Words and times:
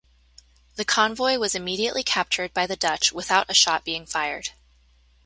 The 0.77 0.83
convoy 0.83 1.37
was 1.37 1.53
immediately 1.53 2.01
captured 2.01 2.55
by 2.55 2.65
the 2.65 2.75
Dutch 2.75 3.11
without 3.11 3.51
a 3.51 3.53
shot 3.53 3.85
being 3.85 4.07
fired. 4.07 4.49